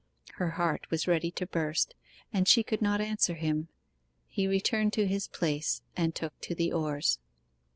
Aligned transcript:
Her 0.37 0.49
heart 0.57 0.89
was 0.89 1.07
ready 1.07 1.29
to 1.29 1.45
burst, 1.45 1.93
and 2.33 2.47
she 2.47 2.63
could 2.63 2.81
not 2.81 3.01
answer 3.01 3.35
him. 3.35 3.67
He 4.27 4.47
returned 4.47 4.93
to 4.93 5.05
his 5.05 5.27
place 5.27 5.83
and 5.95 6.15
took 6.15 6.41
to 6.41 6.55
the 6.55 6.73
oars. 6.73 7.19